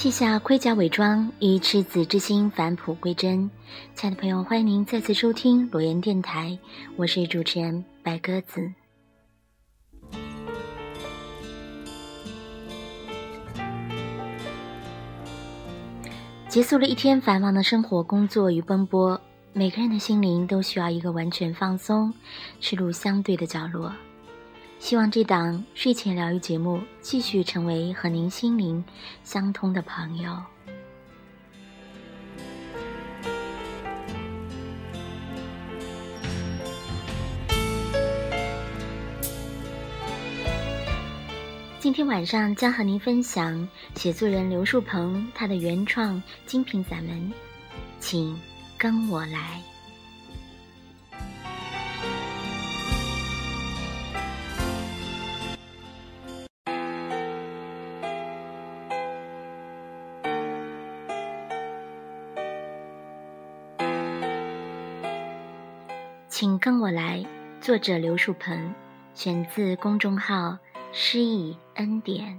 [0.00, 3.50] 卸下盔甲伪装，以赤子之心返璞归真。
[3.94, 6.58] 亲爱的朋友，欢迎您再次收听裸言电台，
[6.96, 8.72] 我是主持人白鸽子。
[16.48, 19.20] 结束了一天繁忙的生活、工作与奔波，
[19.52, 22.10] 每个人的心灵都需要一个完全放松、
[22.58, 23.92] 赤露相对的角落。
[24.80, 28.82] 希望这档睡前疗愈节目继续成为和您心灵
[29.22, 30.36] 相通的朋友。
[41.78, 47.32] 今天晚上将和您分享写作人刘树鹏他的原创精品散文，
[48.00, 48.36] 请
[48.78, 49.62] 跟我来。
[66.70, 67.26] 跟我来。
[67.60, 68.72] 作者刘树鹏，
[69.12, 70.56] 选自公众号
[70.94, 72.38] “诗意恩典”。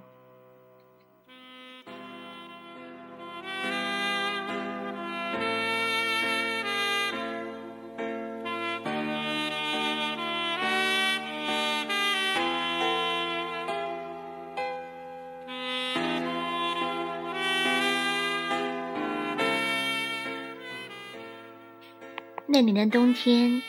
[22.47, 23.61] 那年的冬天。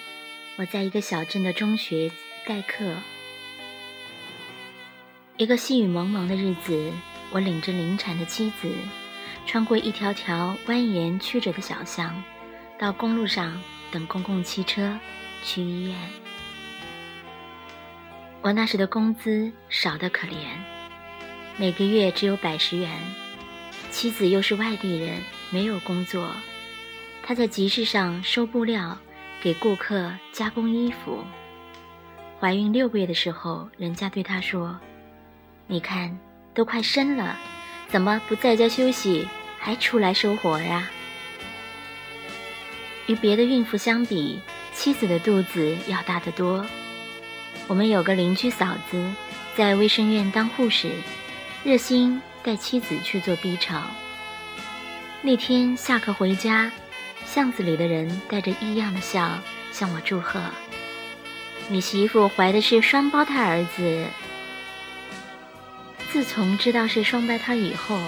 [0.59, 2.11] 我在一个小镇的中学
[2.47, 2.95] 代课。
[5.39, 6.93] 一个细雨蒙蒙的日子，
[7.31, 8.71] 我领着临产的妻子，
[9.47, 12.23] 穿过一条条蜿蜒曲折的小巷，
[12.79, 13.59] 到公路上
[13.91, 14.99] 等公共汽车
[15.43, 15.99] 去医院。
[18.43, 20.35] 我那时的工资少得可怜，
[21.57, 22.91] 每个月只有百十元。
[23.91, 26.29] 妻子又是外地人，没有工作，
[27.23, 28.99] 她在集市上收布料。
[29.43, 31.25] 给顾客加工衣服。
[32.39, 34.79] 怀孕六个月的时候，人家对她说
[35.67, 36.17] ：“你看，
[36.55, 37.37] 都快生了，
[37.89, 39.27] 怎么不在家休息，
[39.59, 40.89] 还出来收活呀？”
[43.09, 44.39] 与别的孕妇相比，
[44.73, 46.65] 妻子的肚子要大得多。
[47.67, 49.05] 我们有个邻居嫂子，
[49.57, 50.93] 在卫生院当护士，
[51.65, 53.83] 热心带妻子去做 B 超。
[55.21, 56.71] 那天下课回家。
[57.25, 59.39] 巷子里的人带着异样的笑
[59.71, 60.41] 向我祝贺
[61.69, 64.07] ：“你媳妇怀的是双胞胎儿子。”
[66.13, 67.99] 自从知道是双胞胎以后，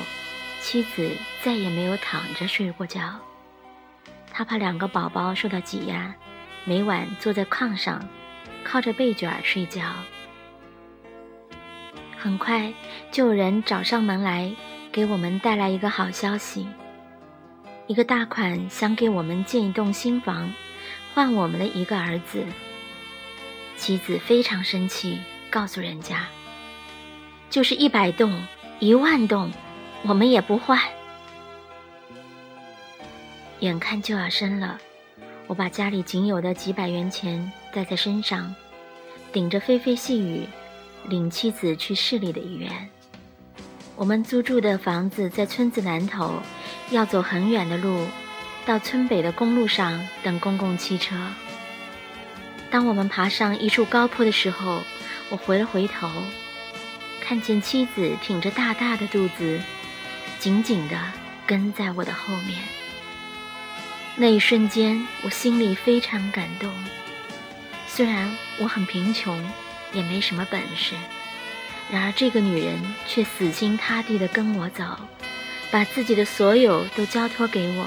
[0.61, 1.11] 妻子
[1.43, 3.19] 再也没有躺着睡过觉。
[4.31, 6.15] 他怕两个宝宝受到挤压，
[6.65, 8.07] 每晚坐在炕上，
[8.63, 9.83] 靠着被卷睡觉。
[12.19, 12.73] 很快
[13.11, 14.55] 就有人找上门来，
[14.93, 16.67] 给我们带来一个好消息。
[17.87, 20.51] 一个大款想给我们建一栋新房，
[21.13, 22.43] 换我们的一个儿子。
[23.77, 25.19] 妻子非常生气，
[25.51, 26.27] 告诉人家
[27.51, 28.43] ：“就是一百栋、
[28.79, 29.53] 一万栋，
[30.03, 30.81] 我们也不换。”
[33.61, 34.79] 眼看就要生了，
[35.47, 38.55] 我把家里仅有的几百元钱带在身上，
[39.31, 40.47] 顶着霏霏细雨，
[41.07, 42.89] 领妻子去市里的医院。
[43.97, 46.43] 我们租住的房子在村子南头，
[46.91, 48.07] 要走很远的路，
[48.67, 51.15] 到村北的公路上等公共汽车。
[52.71, 54.83] 当我们爬上一处高坡的时候，
[55.31, 56.11] 我回了回头，
[57.21, 59.61] 看见妻子挺着大大的肚子，
[60.41, 60.97] 紧紧地
[61.47, 62.63] 跟在我的后面。
[64.17, 66.73] 那一瞬间，我心里非常感动。
[67.87, 68.29] 虽然
[68.59, 69.41] 我很贫穷，
[69.93, 70.97] 也没什么本事。
[71.91, 74.85] 然而，这个女人却死心塌地地跟我走，
[75.71, 77.87] 把自己的所有都交托给我。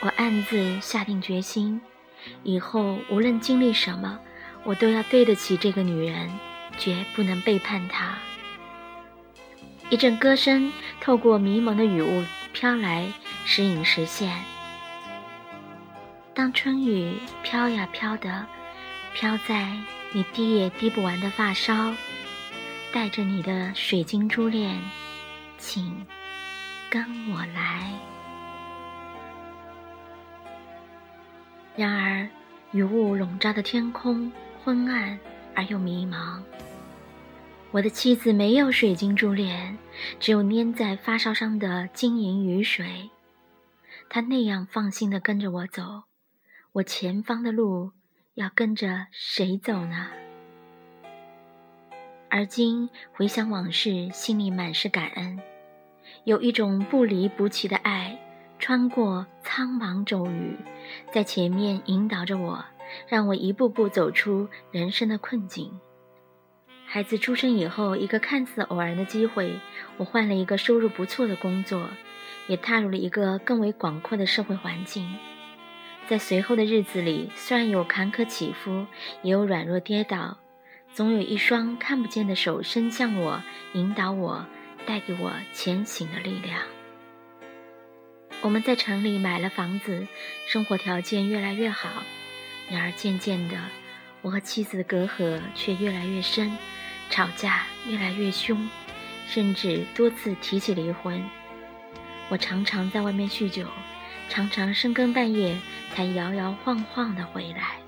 [0.00, 1.80] 我暗自下定决心，
[2.42, 4.18] 以后无论经历什么，
[4.64, 6.30] 我都要对得起这个女人，
[6.76, 8.18] 绝不能背叛她。
[9.88, 13.06] 一阵歌声透过迷蒙的雨雾飘来，
[13.44, 14.30] 时隐时现。
[16.34, 18.46] 当春雨飘呀飘的，
[19.14, 19.70] 飘在
[20.12, 21.94] 你滴也滴不完的发梢。
[22.94, 24.80] 带着你的水晶珠链，
[25.58, 26.06] 请
[26.88, 27.02] 跟
[27.32, 27.92] 我来。
[31.74, 32.30] 然而，
[32.70, 34.30] 雨雾笼罩的天空
[34.62, 35.18] 昏暗
[35.56, 36.40] 而又迷茫。
[37.72, 39.76] 我的妻子没有水晶珠链，
[40.20, 43.10] 只有粘在发梢上的晶莹雨水。
[44.08, 46.04] 她那样放心的跟着我走，
[46.74, 47.90] 我前方的路
[48.34, 50.10] 要跟着谁走呢？
[52.36, 55.38] 而今回想往事，心里满是感恩。
[56.24, 58.18] 有一种不离不弃的爱，
[58.58, 60.56] 穿过苍茫骤雨，
[61.12, 62.64] 在前面引导着我，
[63.06, 65.78] 让我一步步走出人生的困境。
[66.84, 69.60] 孩子出生以后，一个看似偶然的机会，
[69.96, 71.88] 我换了一个收入不错的工作，
[72.48, 75.08] 也踏入了一个更为广阔的社会环境。
[76.08, 78.86] 在随后的日子里，虽然有坎坷起伏，
[79.22, 80.38] 也有软弱跌倒，
[80.94, 83.42] 总有一双看不见的手伸向我，
[83.72, 84.46] 引导我，
[84.86, 86.60] 带给我前行的力量。
[88.42, 90.06] 我们在城里买了房子，
[90.46, 92.04] 生活条件越来越好。
[92.70, 93.56] 然而渐渐的，
[94.22, 96.56] 我和妻子的隔阂却越来越深，
[97.10, 98.70] 吵架越来越凶，
[99.26, 101.20] 甚至多次提起离婚。
[102.28, 103.66] 我常常在外面酗酒。
[104.30, 105.58] 常常深更半夜
[105.92, 107.83] 才摇摇晃晃地回来。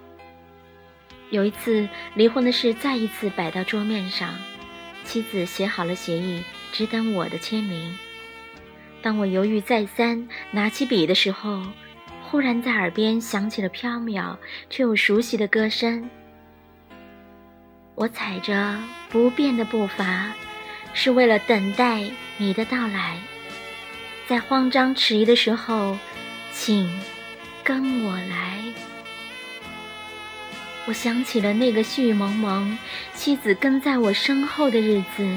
[1.30, 4.34] 有一次，离婚的事再一次摆到桌面上，
[5.04, 6.42] 妻子写好了协议，
[6.72, 7.96] 只等我的签名。
[9.02, 11.62] 当我犹豫再三，拿起笔的时候，
[12.22, 14.36] 忽然在耳边响起了飘渺
[14.70, 16.08] 却又熟悉的歌声。
[17.94, 18.78] 我踩着
[19.08, 20.32] 不变的步伐，
[20.94, 22.04] 是为了等待
[22.36, 23.16] 你的到来。
[24.26, 25.96] 在慌张迟疑的时候。
[26.58, 26.88] 请
[27.62, 28.62] 跟我来。
[30.86, 32.78] 我想起了那个絮雨蒙蒙，
[33.12, 35.28] 妻子跟在我身后的日子，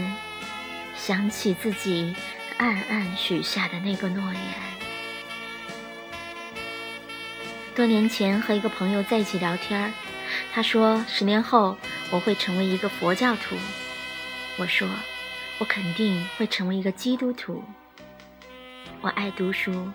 [0.95, 2.15] 想起自己
[2.57, 4.43] 暗暗许下的那个诺言。
[7.75, 9.91] 多年前和一个朋友在一起聊天
[10.51, 11.77] 他说十年后
[12.11, 13.55] 我会成为一个佛教徒。
[14.57, 14.87] 我说
[15.57, 17.63] 我肯定会成为一个基督徒。
[19.01, 19.89] 我爱读书。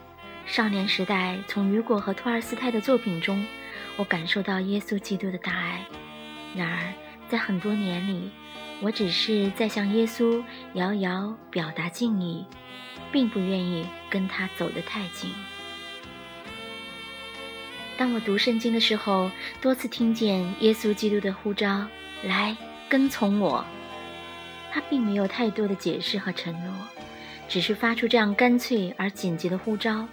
[0.47, 3.47] 少年时代，从雨果和托尔斯泰的作品中，
[3.96, 5.85] 我感受到耶稣基督的大爱。
[6.55, 6.93] 然而，
[7.29, 8.31] 在很多年里，
[8.81, 10.43] 我只是在向耶稣
[10.75, 12.44] 遥遥表达敬意，
[13.11, 15.31] 并不愿意跟他走得太近。
[17.96, 19.31] 当我读圣经的时候，
[19.61, 21.87] 多次听见耶稣基督的呼召
[22.25, 22.56] ：“来
[22.88, 23.64] 跟从我。”
[24.73, 26.73] 他并没有太多的解释和承诺，
[27.49, 30.08] 只是发出这样干脆而紧急的呼召。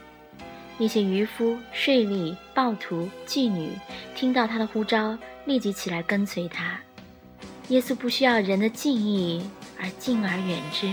[0.81, 3.69] 那些渔夫、税吏、暴徒、妓女，
[4.15, 6.75] 听到他的呼召，立即起来跟随他。
[7.67, 9.47] 耶稣不需要人的敬意
[9.79, 10.91] 而敬而远之，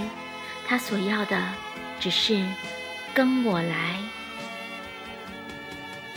[0.67, 1.43] 他所要的
[1.99, 2.45] 只是
[3.15, 3.97] 跟我来。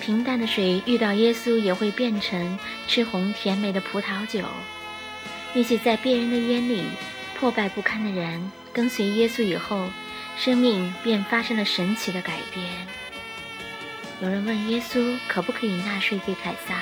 [0.01, 2.59] 平淡的水遇到耶稣也会变成
[2.89, 4.44] 赤红甜美的葡萄酒。
[5.53, 6.83] 那些在别人的眼里
[7.39, 9.88] 破败不堪的人，跟随耶稣以后，
[10.35, 12.65] 生命便发生了神奇的改变。
[14.21, 16.75] 有人问耶稣可不可以纳税给凯撒？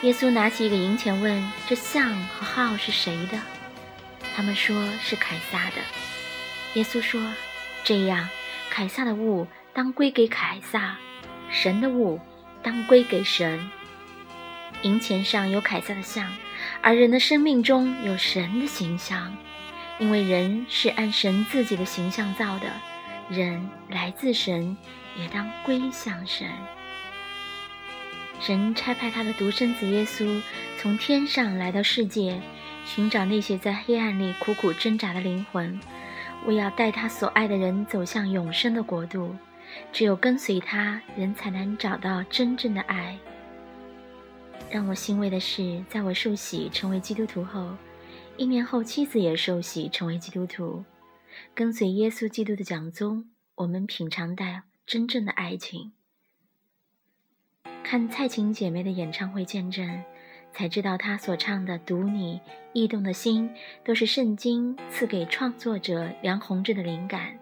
[0.00, 3.38] 耶稣拿起一个银钱问：“这像和号是谁的？”
[4.34, 5.82] 他们说是凯撒的。
[6.72, 7.20] 耶稣说
[7.84, 8.26] ：“这样，
[8.70, 10.96] 凯撒的物当归给凯撒，
[11.50, 12.18] 神的物
[12.62, 13.68] 当归给神。
[14.80, 16.32] 银钱上有凯撒的像，
[16.80, 19.36] 而人的生命中有神的形象，
[19.98, 22.72] 因为人是按神自己的形象造的，
[23.30, 24.76] 人来自神。”
[25.18, 26.48] 也当归向神。
[28.38, 30.40] 神差派他的独生子耶稣
[30.78, 32.40] 从天上来到世界，
[32.84, 35.80] 寻找那些在黑暗里苦苦挣扎的灵魂，
[36.46, 39.34] 为要带他所爱的人走向永生的国度。
[39.92, 43.18] 只有跟随他，人才能找到真正的爱。
[44.70, 47.76] 让我欣慰的是，在我受洗成为基督徒后，
[48.36, 50.84] 一年后妻子也受洗成为基督徒，
[51.54, 53.26] 跟随耶稣基督的讲宗，
[53.56, 54.44] 我们品尝到。
[54.88, 55.92] 真正的爱情。
[57.84, 60.02] 看蔡琴姐妹的演唱会见证，
[60.50, 62.36] 才知道她所唱的《读你》
[62.72, 63.50] 《异动的心》
[63.84, 67.38] 都是圣经赐给创作者梁鸿志的灵感，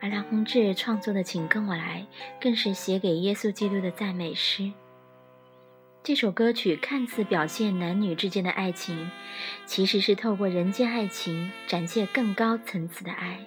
[0.00, 2.06] 而梁鸿志创作的《请跟我来》
[2.42, 4.70] 更是写给耶稣基督的赞美诗。
[6.06, 9.10] 这首歌曲看似表现男女之间的爱情，
[9.64, 13.40] 其实是透过人间爱情展现更高层次的爱。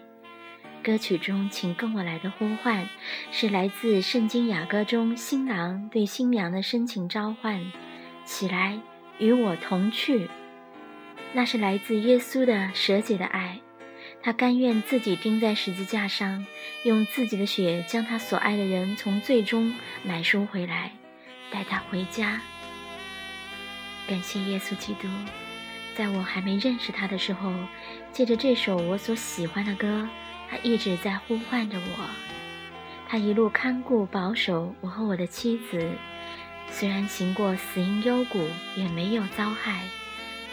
[0.84, 2.90] 歌曲中“请跟我来”的呼唤，
[3.32, 7.72] 是来自《圣经雅歌》中新郎对新娘的深情召唤
[8.28, 8.78] ：“起来，
[9.20, 10.30] 与我同去。”
[11.32, 13.62] 那是来自耶稣的舍己的爱，
[14.22, 16.46] 他甘愿自己钉在十字架上，
[16.84, 19.74] 用自己的血将他所爱的人从最终
[20.04, 20.92] 买赎回来，
[21.52, 22.42] 带他回家。
[24.08, 25.08] 感谢耶稣基督，
[25.96, 27.54] 在我还没认识他的时候，
[28.12, 30.08] 借着这首我所喜欢的歌。
[30.50, 32.10] 他一直在呼唤着我，
[33.08, 35.92] 他一路看顾保守我和我的妻子，
[36.72, 39.82] 虽然行过死荫幽谷，也没有遭害。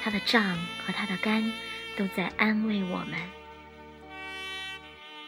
[0.02, 1.50] 他的杖和他的肝
[1.96, 3.18] 都在安慰我们。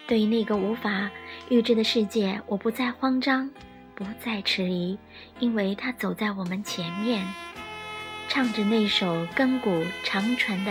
[0.06, 1.10] 对于那个无法
[1.48, 3.50] 预知的世界，我不再慌张，
[3.98, 4.96] 不再迟疑，
[5.40, 7.26] 因为他走在我们前面，
[8.28, 10.70] 唱着那首亘古长传的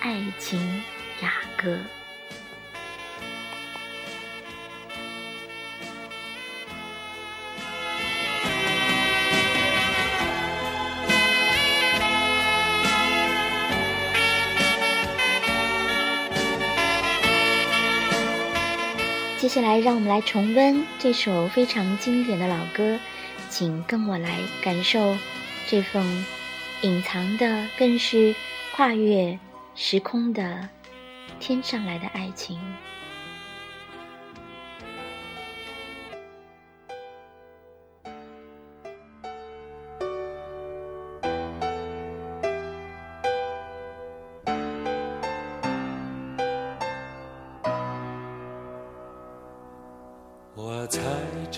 [0.00, 0.82] 爱情
[1.22, 1.78] 雅歌。
[19.48, 22.98] 接下来，让我们来重温这首非常经典的老歌，
[23.48, 25.16] 请跟我来感受
[25.66, 26.04] 这份
[26.82, 28.34] 隐藏的，更是
[28.76, 29.38] 跨越
[29.74, 30.68] 时空的
[31.40, 32.60] 天上来的爱情。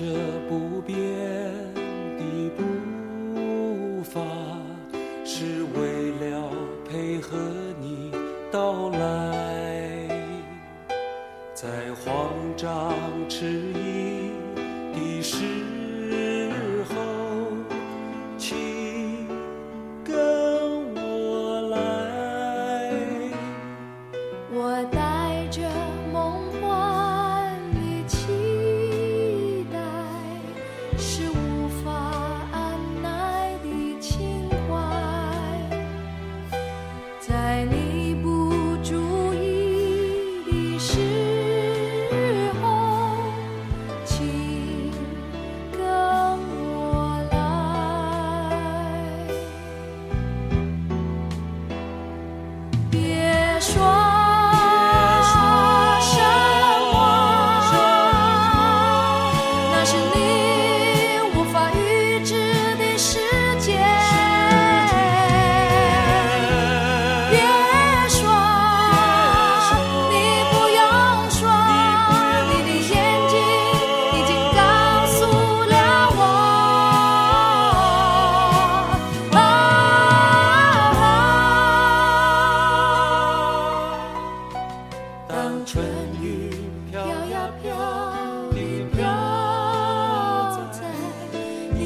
[0.00, 0.06] 着
[0.48, 0.96] 不变
[2.16, 2.24] 的
[2.56, 4.18] 步伐，
[5.26, 6.50] 是为了
[6.88, 7.36] 配合
[7.78, 8.10] 你
[8.50, 10.08] 到来。
[11.52, 12.94] 在慌张
[13.28, 14.32] 迟疑
[14.94, 15.36] 的时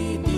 [0.04, 0.33] 在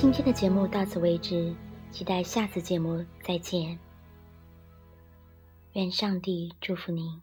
[0.00, 1.54] 今天的节目到此为止，
[1.90, 3.78] 期待下次节目再见。
[5.74, 7.20] 愿上帝祝福您。